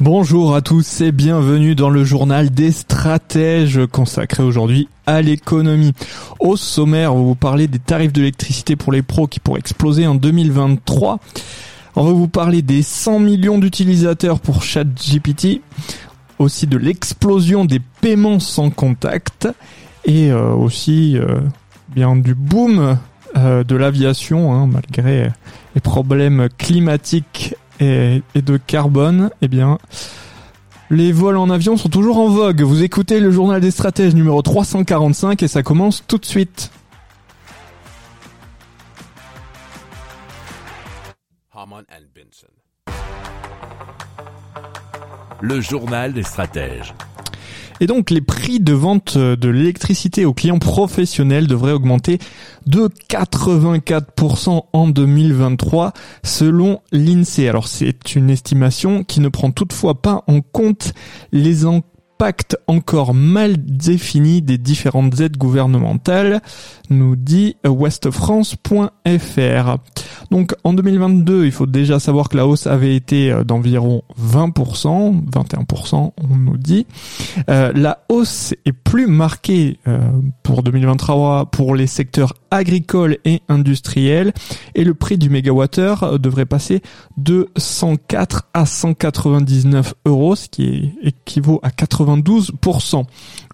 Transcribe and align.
Bonjour 0.00 0.54
à 0.54 0.60
tous 0.60 1.00
et 1.00 1.10
bienvenue 1.10 1.74
dans 1.74 1.90
le 1.90 2.04
journal 2.04 2.50
des 2.50 2.70
stratèges 2.70 3.80
consacré 3.90 4.44
aujourd'hui 4.44 4.88
à 5.06 5.22
l'économie. 5.22 5.92
Au 6.38 6.56
sommaire, 6.56 7.16
on 7.16 7.18
va 7.18 7.24
vous 7.24 7.34
parler 7.34 7.66
des 7.66 7.80
tarifs 7.80 8.12
d'électricité 8.12 8.76
pour 8.76 8.92
les 8.92 9.02
pros 9.02 9.26
qui 9.26 9.40
pourraient 9.40 9.58
exploser 9.58 10.06
en 10.06 10.14
2023. 10.14 11.18
On 11.96 12.04
va 12.04 12.12
vous 12.12 12.28
parler 12.28 12.62
des 12.62 12.84
100 12.84 13.18
millions 13.18 13.58
d'utilisateurs 13.58 14.38
pour 14.38 14.62
ChatGPT, 14.62 15.62
aussi 16.38 16.68
de 16.68 16.76
l'explosion 16.76 17.64
des 17.64 17.80
paiements 18.00 18.38
sans 18.38 18.70
contact 18.70 19.48
et 20.04 20.30
euh, 20.30 20.52
aussi 20.52 21.18
euh, 21.18 21.40
bien 21.88 22.14
du 22.14 22.36
boom 22.36 22.98
euh, 23.36 23.64
de 23.64 23.74
l'aviation 23.74 24.54
hein, 24.54 24.68
malgré 24.68 25.32
les 25.74 25.80
problèmes 25.80 26.48
climatiques 26.56 27.56
et, 27.80 28.22
de 28.34 28.56
carbone. 28.56 29.30
Eh 29.42 29.48
bien, 29.48 29.78
les 30.90 31.12
vols 31.12 31.36
en 31.36 31.50
avion 31.50 31.76
sont 31.76 31.88
toujours 31.88 32.18
en 32.18 32.28
vogue. 32.28 32.62
Vous 32.62 32.82
écoutez 32.82 33.20
le 33.20 33.30
journal 33.30 33.60
des 33.60 33.70
stratèges 33.70 34.14
numéro 34.14 34.42
345 34.42 35.42
et 35.42 35.48
ça 35.48 35.62
commence 35.62 36.04
tout 36.06 36.18
de 36.18 36.26
suite. 36.26 36.70
Le 45.40 45.60
journal 45.60 46.12
des 46.12 46.22
stratèges. 46.22 46.94
Et 47.80 47.86
donc 47.86 48.10
les 48.10 48.20
prix 48.20 48.60
de 48.60 48.72
vente 48.72 49.16
de 49.16 49.48
l'électricité 49.48 50.24
aux 50.24 50.34
clients 50.34 50.58
professionnels 50.58 51.46
devraient 51.46 51.72
augmenter 51.72 52.18
de 52.66 52.88
84% 53.08 54.62
en 54.72 54.88
2023 54.88 55.92
selon 56.22 56.80
l'INSEE. 56.92 57.48
Alors 57.48 57.68
c'est 57.68 58.14
une 58.14 58.30
estimation 58.30 59.04
qui 59.04 59.20
ne 59.20 59.28
prend 59.28 59.50
toutefois 59.50 60.00
pas 60.00 60.24
en 60.26 60.40
compte 60.40 60.92
les 61.32 61.64
impacts 62.18 62.56
encore 62.66 63.14
mal 63.14 63.64
définis 63.64 64.42
des 64.42 64.58
différentes 64.58 65.20
aides 65.20 65.36
gouvernementales, 65.36 66.40
nous 66.90 67.14
dit 67.14 67.54
westfrance.fr. 67.64 69.76
Donc 70.32 70.56
en 70.64 70.72
2022, 70.72 71.46
il 71.46 71.52
faut 71.52 71.66
déjà 71.66 72.00
savoir 72.00 72.28
que 72.28 72.36
la 72.36 72.48
hausse 72.48 72.66
avait 72.66 72.96
été 72.96 73.30
euh, 73.30 73.44
d'environ 73.44 74.02
20%, 74.20 75.30
21% 75.30 75.94
on 75.94 76.12
nous 76.36 76.56
dit. 76.56 76.88
Euh, 77.48 77.70
la 77.74 78.04
hausse 78.08 78.52
est 78.64 78.72
plus 78.72 79.06
marquée 79.06 79.78
euh, 79.86 80.00
pour 80.42 80.64
2023 80.64 81.46
pour 81.46 81.76
les 81.76 81.86
secteurs 81.86 82.34
agricoles 82.50 83.18
et 83.24 83.42
industriels 83.48 84.32
et 84.74 84.82
le 84.82 84.94
prix 84.94 85.18
du 85.18 85.30
mégawattheure 85.30 86.18
devrait 86.18 86.46
passer 86.46 86.82
de 87.16 87.48
104 87.56 88.48
à 88.54 88.66
199 88.66 89.94
euros, 90.06 90.34
ce 90.34 90.48
qui 90.48 90.90
équivaut 91.02 91.60
à 91.62 91.70
92%. 92.16 93.04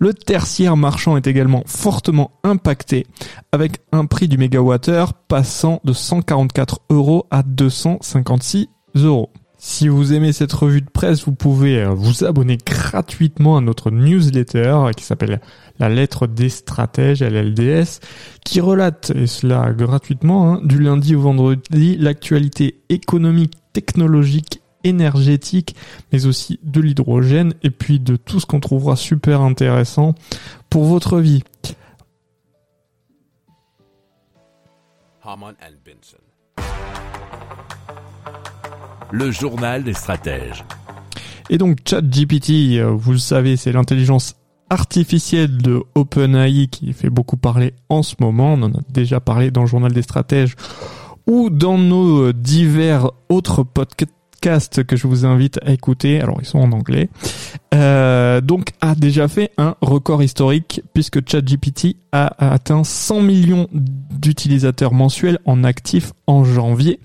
Le 0.00 0.14
tertiaire 0.14 0.76
marchand 0.76 1.16
est 1.16 1.26
également 1.26 1.62
fortement 1.66 2.32
impacté 2.44 3.06
avec 3.52 3.78
un 3.92 4.06
prix 4.06 4.28
du 4.28 4.38
mégawattheure 4.38 5.14
passant 5.14 5.80
de 5.84 5.92
144 5.92 6.80
euros 6.90 7.26
à 7.30 7.42
256 7.42 8.68
euros. 8.96 9.30
Si 9.66 9.88
vous 9.88 10.12
aimez 10.12 10.32
cette 10.32 10.52
revue 10.52 10.82
de 10.82 10.90
presse, 10.90 11.24
vous 11.24 11.32
pouvez 11.32 11.80
euh, 11.80 11.88
vous 11.88 12.22
abonner 12.24 12.58
gratuitement 12.58 13.56
à 13.56 13.62
notre 13.62 13.90
newsletter 13.90 14.90
qui 14.94 15.04
s'appelle 15.04 15.40
La 15.78 15.88
lettre 15.88 16.26
des 16.26 16.50
stratèges, 16.50 17.22
LLDS, 17.22 18.00
qui 18.44 18.60
relate, 18.60 19.10
et 19.14 19.26
cela 19.26 19.72
gratuitement, 19.72 20.52
hein, 20.52 20.60
du 20.64 20.78
lundi 20.80 21.16
au 21.16 21.22
vendredi, 21.22 21.96
l'actualité 21.96 22.82
économique, 22.90 23.54
technologique 23.72 24.60
énergétique, 24.84 25.74
mais 26.12 26.26
aussi 26.26 26.60
de 26.62 26.80
l'hydrogène 26.80 27.54
et 27.62 27.70
puis 27.70 27.98
de 27.98 28.16
tout 28.16 28.38
ce 28.38 28.46
qu'on 28.46 28.60
trouvera 28.60 28.96
super 28.96 29.40
intéressant 29.40 30.14
pour 30.70 30.84
votre 30.84 31.18
vie. 31.18 31.42
Le 39.10 39.30
journal 39.30 39.84
des 39.84 39.94
stratèges. 39.94 40.64
Et 41.50 41.58
donc 41.58 41.78
ChatGPT, 41.86 42.78
euh, 42.78 42.90
vous 42.90 43.12
le 43.12 43.18
savez, 43.18 43.56
c'est 43.56 43.72
l'intelligence 43.72 44.34
artificielle 44.70 45.58
de 45.58 45.82
OpenAI 45.94 46.68
qui 46.68 46.92
fait 46.92 47.10
beaucoup 47.10 47.36
parler 47.36 47.74
en 47.88 48.02
ce 48.02 48.16
moment. 48.18 48.54
On 48.54 48.62
en 48.62 48.72
a 48.72 48.80
déjà 48.90 49.20
parlé 49.20 49.50
dans 49.50 49.62
le 49.62 49.66
journal 49.66 49.92
des 49.92 50.02
stratèges 50.02 50.56
ou 51.26 51.50
dans 51.50 51.78
nos 51.78 52.32
divers 52.32 53.10
autres 53.28 53.62
podcasts 53.62 54.12
que 54.86 54.96
je 54.96 55.06
vous 55.06 55.24
invite 55.24 55.58
à 55.64 55.72
écouter. 55.72 56.20
Alors 56.20 56.38
ils 56.40 56.46
sont 56.46 56.58
en 56.58 56.72
anglais. 56.72 57.08
Euh, 57.74 58.40
donc 58.40 58.70
a 58.80 58.94
déjà 58.94 59.26
fait 59.26 59.50
un 59.58 59.74
record 59.80 60.22
historique 60.22 60.82
puisque 60.92 61.28
ChatGPT 61.28 61.96
a 62.12 62.52
atteint 62.52 62.84
100 62.84 63.20
millions 63.22 63.68
d'utilisateurs 63.72 64.92
mensuels 64.92 65.38
en 65.44 65.64
actifs 65.64 66.12
en 66.26 66.44
janvier. 66.44 67.00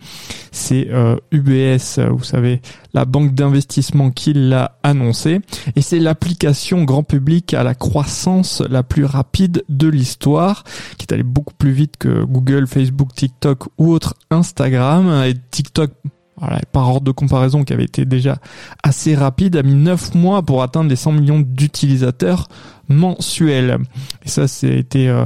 C'est 0.51 0.89
euh, 0.91 1.15
UBS, 1.31 1.99
vous 2.11 2.23
savez, 2.23 2.61
la 2.93 3.05
banque 3.05 3.33
d'investissement 3.33 4.11
qui 4.11 4.33
l'a 4.33 4.77
annoncé. 4.83 5.39
Et 5.75 5.81
c'est 5.81 5.99
l'application 5.99 6.83
grand 6.83 7.03
public 7.03 7.53
à 7.53 7.63
la 7.63 7.73
croissance 7.73 8.61
la 8.69 8.83
plus 8.83 9.05
rapide 9.05 9.63
de 9.69 9.87
l'histoire, 9.87 10.63
qui 10.97 11.05
est 11.05 11.13
allée 11.13 11.23
beaucoup 11.23 11.53
plus 11.53 11.71
vite 11.71 11.95
que 11.97 12.23
Google, 12.23 12.67
Facebook, 12.67 13.13
TikTok 13.15 13.67
ou 13.77 13.91
autre 13.91 14.15
Instagram. 14.29 15.23
Et 15.25 15.33
TikTok 15.51 15.91
voilà, 16.39 16.59
par 16.71 16.89
ordre 16.89 17.01
de 17.01 17.11
comparaison 17.11 17.63
qui 17.63 17.73
avait 17.73 17.85
été 17.85 18.05
déjà 18.05 18.37
assez 18.83 19.15
rapide, 19.15 19.55
a 19.57 19.63
mis 19.63 19.75
9 19.75 20.15
mois 20.15 20.41
pour 20.41 20.63
atteindre 20.63 20.89
les 20.89 20.95
100 20.95 21.11
millions 21.13 21.39
d'utilisateurs 21.39 22.47
mensuels. 22.89 23.77
Et 24.25 24.29
ça, 24.29 24.47
c'est 24.47 24.75
été 24.75 25.07
euh, 25.07 25.25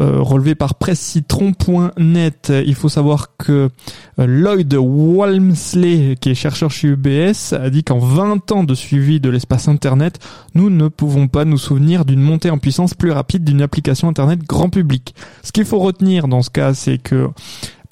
euh, 0.00 0.20
relevé 0.20 0.54
par 0.54 0.74
presscitron.net. 0.74 2.52
Il 2.66 2.74
faut 2.74 2.88
savoir 2.88 3.36
que 3.36 3.70
euh, 4.18 4.26
Lloyd 4.26 4.74
Walmsley, 4.74 6.16
qui 6.20 6.30
est 6.30 6.34
chercheur 6.34 6.70
chez 6.70 6.88
UBS, 6.88 7.52
a 7.52 7.70
dit 7.70 7.84
qu'en 7.84 7.98
20 7.98 8.52
ans 8.52 8.64
de 8.64 8.74
suivi 8.74 9.20
de 9.20 9.30
l'espace 9.30 9.68
Internet, 9.68 10.18
nous 10.54 10.70
ne 10.70 10.88
pouvons 10.88 11.28
pas 11.28 11.44
nous 11.44 11.58
souvenir 11.58 12.04
d'une 12.04 12.20
montée 12.20 12.50
en 12.50 12.58
puissance 12.58 12.94
plus 12.94 13.12
rapide 13.12 13.44
d'une 13.44 13.62
application 13.62 14.08
Internet 14.08 14.40
grand 14.46 14.68
public. 14.68 15.14
Ce 15.42 15.52
qu'il 15.52 15.64
faut 15.64 15.78
retenir 15.78 16.26
dans 16.26 16.42
ce 16.42 16.50
cas, 16.50 16.74
c'est 16.74 16.98
que 16.98 17.28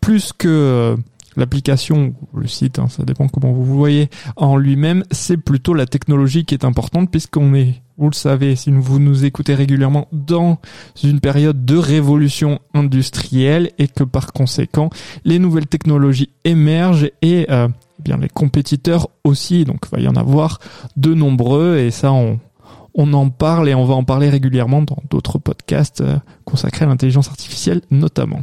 plus 0.01 0.33
que 0.37 0.97
l'application, 1.37 2.15
le 2.35 2.47
site, 2.47 2.79
hein, 2.79 2.89
ça 2.89 3.05
dépend 3.05 3.29
comment 3.29 3.53
vous 3.53 3.65
voyez, 3.65 4.09
en 4.37 4.57
lui-même, 4.57 5.05
c'est 5.11 5.37
plutôt 5.37 5.75
la 5.75 5.87
technologie 5.87 6.45
qui 6.45 6.55
est 6.55 6.65
importante 6.65 7.11
puisqu'on 7.11 7.55
est, 7.55 7.83
vous 7.99 8.11
le 8.11 8.15
savez, 8.15 8.57
si 8.57 8.71
vous 8.71 8.99
nous 8.99 9.25
écoutez 9.25 9.55
régulièrement, 9.55 10.09
dans 10.13 10.59
une 11.03 11.21
période 11.21 11.65
de 11.65 11.77
révolution 11.77 12.61
industrielle 12.75 13.71
et 13.79 13.89
que 13.89 14.05
par 14.05 14.33
conséquent, 14.33 14.91
les 15.25 15.39
nouvelles 15.39 15.67
technologies 15.67 16.31
émergent 16.45 17.11
et 17.23 17.47
euh, 17.51 17.69
eh 17.99 18.03
bien 18.03 18.17
les 18.17 18.29
compétiteurs 18.29 19.09
aussi, 19.25 19.65
donc 19.65 19.81
il 19.91 19.97
va 19.97 20.03
y 20.03 20.09
en 20.09 20.17
avoir 20.17 20.59
de 20.97 21.15
nombreux 21.15 21.79
et 21.79 21.91
ça 21.91 22.13
on, 22.13 22.41
on 22.95 23.13
en 23.13 23.31
parle 23.31 23.69
et 23.69 23.75
on 23.75 23.85
va 23.85 23.95
en 23.95 24.05
parler 24.05 24.29
régulièrement 24.29 24.83
dans 24.83 24.99
d'autres 25.11 25.39
podcasts 25.39 26.01
euh, 26.01 26.19
consacrés 26.45 26.85
à 26.85 26.89
l'intelligence 26.89 27.29
artificielle 27.29 27.81
notamment. 27.91 28.43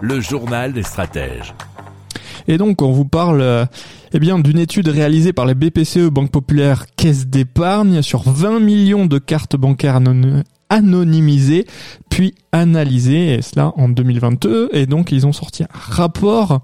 Le 0.00 0.20
journal 0.20 0.72
des 0.72 0.82
stratèges. 0.82 1.54
Et 2.46 2.56
donc 2.56 2.82
on 2.82 2.92
vous 2.92 3.04
parle 3.04 3.40
euh, 3.40 3.66
eh 4.12 4.18
bien 4.18 4.38
d'une 4.38 4.58
étude 4.58 4.88
réalisée 4.88 5.32
par 5.32 5.44
la 5.44 5.54
BPCE 5.54 6.08
Banque 6.10 6.30
Populaire 6.30 6.86
Caisse 6.96 7.26
d'épargne 7.26 8.00
sur 8.02 8.22
20 8.22 8.60
millions 8.60 9.06
de 9.06 9.18
cartes 9.18 9.56
bancaires 9.56 10.00
anonymisées 10.70 11.66
puis 12.08 12.34
analysées 12.52 13.34
et 13.34 13.42
cela 13.42 13.72
en 13.76 13.88
2022 13.88 14.70
et 14.72 14.86
donc 14.86 15.12
ils 15.12 15.26
ont 15.26 15.32
sorti 15.32 15.64
un 15.64 15.68
rapport 15.72 16.60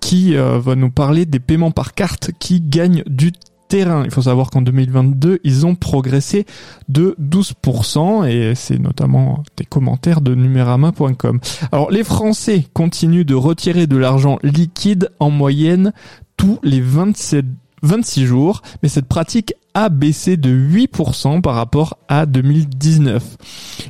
qui 0.00 0.36
euh, 0.36 0.58
va 0.58 0.74
nous 0.74 0.90
parler 0.90 1.24
des 1.24 1.40
paiements 1.40 1.70
par 1.70 1.94
carte 1.94 2.32
qui 2.38 2.60
gagnent 2.60 3.04
du 3.06 3.32
Il 3.80 4.10
faut 4.10 4.22
savoir 4.22 4.50
qu'en 4.50 4.62
2022, 4.62 5.40
ils 5.42 5.66
ont 5.66 5.74
progressé 5.74 6.46
de 6.88 7.16
12% 7.20 8.28
et 8.28 8.54
c'est 8.54 8.78
notamment 8.78 9.42
des 9.56 9.64
commentaires 9.64 10.20
de 10.20 10.34
numérama.com. 10.34 11.40
Alors 11.72 11.90
les 11.90 12.04
Français 12.04 12.66
continuent 12.72 13.24
de 13.24 13.34
retirer 13.34 13.86
de 13.86 13.96
l'argent 13.96 14.38
liquide 14.42 15.10
en 15.18 15.30
moyenne 15.30 15.92
tous 16.36 16.58
les 16.62 16.80
27 16.80 17.46
26 17.84 18.24
jours, 18.24 18.62
mais 18.82 18.88
cette 18.88 19.06
pratique 19.06 19.54
a 19.74 19.88
baissé 19.90 20.36
de 20.36 20.50
8% 20.50 21.42
par 21.42 21.54
rapport 21.54 21.98
à 22.08 22.26
2019. 22.26 23.22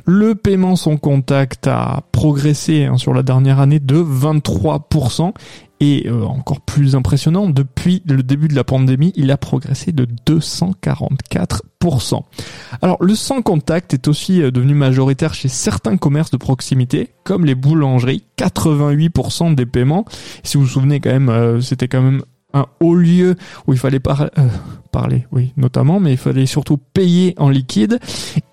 Le 0.05 0.35
paiement 0.35 0.75
sans 0.75 0.97
contact 0.97 1.67
a 1.67 2.03
progressé 2.11 2.85
hein, 2.85 2.97
sur 2.97 3.13
la 3.13 3.23
dernière 3.23 3.59
année 3.59 3.79
de 3.79 3.95
23% 3.95 5.31
et 5.79 6.07
euh, 6.07 6.23
encore 6.23 6.61
plus 6.61 6.95
impressionnant, 6.95 7.49
depuis 7.49 8.01
le 8.05 8.23
début 8.23 8.47
de 8.47 8.55
la 8.55 8.63
pandémie, 8.63 9.11
il 9.15 9.29
a 9.31 9.37
progressé 9.37 9.91
de 9.91 10.07
244%. 10.25 12.21
Alors 12.81 12.97
le 13.01 13.13
sans 13.15 13.41
contact 13.41 13.93
est 13.93 14.07
aussi 14.07 14.41
euh, 14.41 14.51
devenu 14.51 14.73
majoritaire 14.73 15.33
chez 15.33 15.49
certains 15.49 15.97
commerces 15.97 16.31
de 16.31 16.37
proximité, 16.37 17.09
comme 17.23 17.45
les 17.45 17.55
boulangeries, 17.55 18.23
88% 18.37 19.55
des 19.55 19.65
paiements. 19.65 20.05
Si 20.43 20.57
vous 20.57 20.63
vous 20.63 20.69
souvenez 20.69 20.99
quand 20.99 21.11
même, 21.11 21.29
euh, 21.29 21.61
c'était 21.61 21.87
quand 21.87 22.01
même 22.01 22.23
un 22.55 22.65
haut 22.79 22.95
lieu 22.95 23.35
où 23.67 23.73
il 23.73 23.79
fallait 23.79 23.99
pas 23.99 24.29
parler, 24.95 25.27
oui, 25.33 25.51
notamment, 25.57 25.99
mais 25.99 26.13
il 26.13 26.17
fallait 26.17 26.45
surtout 26.45 26.77
payer 26.77 27.35
en 27.37 27.49
liquide. 27.49 27.99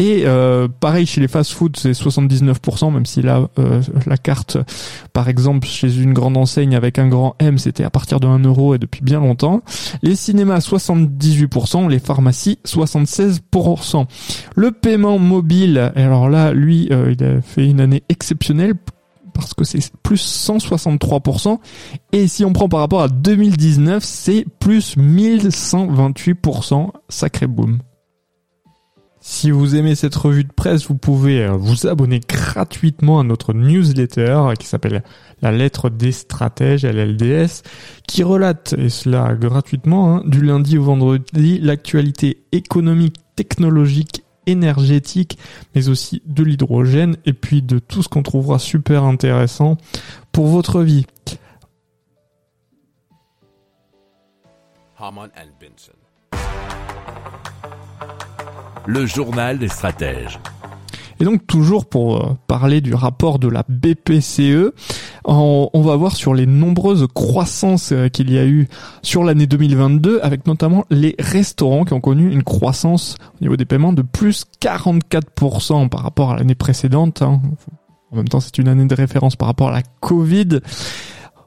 Et 0.00 0.24
euh, 0.26 0.66
pareil 0.66 1.06
chez 1.06 1.20
les 1.20 1.28
fast-foods, 1.28 1.76
c'est 1.76 1.92
79%, 1.92 2.92
même 2.92 3.06
si 3.06 3.22
là, 3.22 3.48
euh, 3.60 3.80
la 4.06 4.16
carte, 4.16 4.58
par 5.12 5.28
exemple, 5.28 5.68
chez 5.68 6.02
une 6.02 6.12
grande 6.12 6.36
enseigne 6.36 6.74
avec 6.74 6.98
un 6.98 7.08
grand 7.08 7.36
M, 7.38 7.58
c'était 7.58 7.84
à 7.84 7.90
partir 7.90 8.18
de 8.18 8.26
1 8.26 8.40
euro 8.40 8.74
et 8.74 8.78
depuis 8.78 9.02
bien 9.02 9.20
longtemps. 9.20 9.62
Les 10.02 10.16
cinémas, 10.16 10.58
78%, 10.58 11.88
les 11.88 12.00
pharmacies, 12.00 12.58
76%. 12.66 14.06
Le 14.56 14.72
paiement 14.72 15.20
mobile, 15.20 15.92
alors 15.94 16.28
là, 16.28 16.52
lui, 16.52 16.88
euh, 16.90 17.14
il 17.16 17.24
a 17.24 17.40
fait 17.40 17.68
une 17.68 17.80
année 17.80 18.02
exceptionnelle 18.08 18.74
parce 19.32 19.54
que 19.54 19.64
c'est 19.64 19.80
plus 20.02 20.22
163%. 20.48 21.58
Et 22.12 22.28
si 22.28 22.44
on 22.44 22.52
prend 22.52 22.68
par 22.68 22.80
rapport 22.80 23.02
à 23.02 23.08
2019, 23.08 24.02
c'est 24.04 24.44
plus 24.58 24.96
1128%. 24.96 26.90
Sacré 27.08 27.46
boom. 27.46 27.78
Si 29.24 29.52
vous 29.52 29.76
aimez 29.76 29.94
cette 29.94 30.16
revue 30.16 30.42
de 30.42 30.52
presse, 30.52 30.88
vous 30.88 30.96
pouvez 30.96 31.44
euh, 31.44 31.52
vous 31.52 31.86
abonner 31.86 32.18
gratuitement 32.18 33.20
à 33.20 33.22
notre 33.22 33.52
newsletter 33.52 34.54
qui 34.58 34.66
s'appelle 34.66 35.04
La 35.40 35.52
lettre 35.52 35.90
des 35.90 36.10
stratèges, 36.10 36.84
LLDS, 36.84 37.62
qui 38.08 38.24
relate, 38.24 38.74
et 38.76 38.88
cela 38.88 39.36
gratuitement, 39.36 40.16
hein, 40.16 40.22
du 40.26 40.42
lundi 40.42 40.76
au 40.76 40.82
vendredi, 40.82 41.60
l'actualité 41.60 42.42
économique, 42.50 43.14
technologique 43.36 44.21
énergétique, 44.46 45.38
mais 45.74 45.88
aussi 45.88 46.22
de 46.26 46.42
l'hydrogène 46.42 47.16
et 47.26 47.32
puis 47.32 47.62
de 47.62 47.78
tout 47.78 48.02
ce 48.02 48.08
qu'on 48.08 48.22
trouvera 48.22 48.58
super 48.58 49.04
intéressant 49.04 49.76
pour 50.32 50.46
votre 50.46 50.82
vie. 50.82 51.06
Le 58.86 59.06
journal 59.06 59.58
des 59.58 59.68
stratèges. 59.68 60.38
Et 61.20 61.24
donc 61.24 61.46
toujours 61.46 61.86
pour 61.86 62.16
euh, 62.16 62.36
parler 62.46 62.80
du 62.80 62.94
rapport 62.94 63.38
de 63.38 63.48
la 63.48 63.64
BPCE, 63.68 64.72
on, 65.24 65.68
va 65.74 65.96
voir 65.96 66.16
sur 66.16 66.34
les 66.34 66.46
nombreuses 66.46 67.06
croissances 67.14 67.92
euh, 67.92 68.08
qu'il 68.08 68.32
y 68.32 68.38
a 68.38 68.46
eu 68.46 68.68
sur 69.02 69.24
l'année 69.24 69.46
2022, 69.46 70.20
avec 70.22 70.46
notamment 70.46 70.84
les 70.90 71.14
restaurants 71.18 71.84
qui 71.84 71.92
ont 71.92 72.00
connu 72.00 72.32
une 72.32 72.42
croissance 72.42 73.16
au 73.40 73.44
niveau 73.44 73.56
des 73.56 73.64
paiements 73.64 73.92
de 73.92 74.02
plus 74.02 74.44
44% 74.60 75.88
par 75.88 76.02
rapport 76.02 76.32
à 76.32 76.36
l'année 76.36 76.54
précédente. 76.54 77.22
Hein. 77.22 77.40
En 78.12 78.16
même 78.16 78.28
temps, 78.28 78.40
c'est 78.40 78.58
une 78.58 78.68
année 78.68 78.84
de 78.84 78.94
référence 78.94 79.36
par 79.36 79.48
rapport 79.48 79.68
à 79.68 79.72
la 79.72 79.82
Covid. 80.00 80.60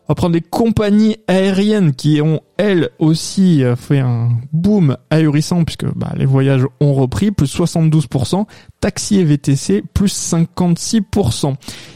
On 0.08 0.12
va 0.14 0.16
prendre 0.16 0.36
les 0.36 0.42
compagnies 0.42 1.18
aériennes 1.28 1.96
qui 1.96 2.22
ont 2.22 2.42
elles 2.58 2.92
aussi 3.00 3.64
euh, 3.64 3.76
fait 3.76 4.00
un 4.00 4.30
boom 4.54 4.98
ahurissant 5.10 5.64
puisque 5.64 5.86
bah, 5.96 6.14
les 6.16 6.28
voyages 6.28 6.66
ont 6.80 6.94
repris, 6.94 7.32
plus 7.32 7.52
72%, 7.52 8.46
taxi 8.82 9.20
et 9.20 9.24
VTC, 9.24 9.84
plus 9.96 10.14
56%. 10.14 11.56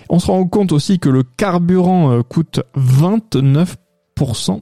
On 0.10 0.18
se 0.18 0.26
rend 0.26 0.48
compte 0.48 0.72
aussi 0.72 0.98
que 0.98 1.10
le 1.10 1.22
carburant 1.22 2.12
euh, 2.12 2.24
coûte 2.24 2.62
29% 2.76 3.78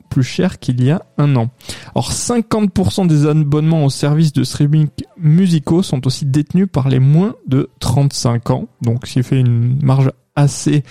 plus 0.10 0.24
cher 0.24 0.60
qu'il 0.60 0.84
y 0.84 0.92
a 0.92 1.04
un 1.18 1.38
an. 1.38 1.50
Or 1.96 2.12
50% 2.12 3.08
des 3.08 3.26
abonnements 3.26 3.86
aux 3.86 3.90
services 3.90 4.34
de 4.34 4.44
streaming 4.44 4.88
musicaux 5.18 5.84
sont 5.84 6.06
aussi 6.06 6.26
détenus 6.26 6.68
par 6.72 6.90
les 6.90 7.00
moins 7.00 7.36
de 7.48 7.70
35 7.80 8.50
ans, 8.52 8.68
donc 8.82 9.08
ce 9.08 9.14
qui 9.14 9.24
fait 9.24 9.40
une 9.40 9.80
marge 9.82 10.12
assez 10.38 10.84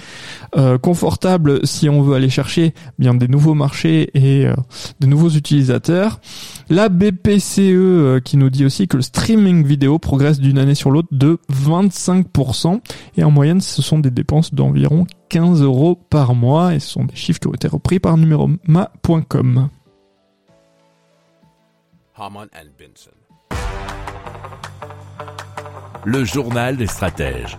euh, 0.56 0.76
confortable 0.76 1.66
si 1.66 1.88
on 1.88 2.02
veut 2.02 2.16
aller 2.16 2.28
chercher 2.28 2.74
bien 2.98 3.14
des 3.14 3.28
nouveaux 3.28 3.54
marchés 3.54 4.10
et 4.12 4.44
euh, 4.46 4.54
de 5.00 5.06
nouveaux 5.06 5.30
utilisateurs. 5.30 6.20
La 6.68 6.88
BPCE 6.88 7.60
euh, 7.60 8.20
qui 8.20 8.36
nous 8.36 8.50
dit 8.50 8.66
aussi 8.66 8.88
que 8.88 8.96
le 8.96 9.02
streaming 9.02 9.64
vidéo 9.64 9.98
progresse 9.98 10.40
d'une 10.40 10.58
année 10.58 10.74
sur 10.74 10.90
l'autre 10.90 11.08
de 11.12 11.38
25% 11.50 12.80
et 13.16 13.24
en 13.24 13.30
moyenne 13.30 13.60
ce 13.60 13.80
sont 13.80 14.00
des 14.00 14.10
dépenses 14.10 14.52
d'environ 14.52 15.06
15 15.28 15.62
euros 15.62 15.94
par 16.10 16.34
mois 16.34 16.74
et 16.74 16.80
ce 16.80 16.90
sont 16.90 17.04
des 17.04 17.16
chiffres 17.16 17.40
qui 17.40 17.46
ont 17.46 17.54
été 17.54 17.68
repris 17.68 18.00
par 18.00 18.16
numeroma.com. 18.16 19.68
Le 26.04 26.24
journal 26.24 26.76
des 26.76 26.86
stratèges. 26.86 27.58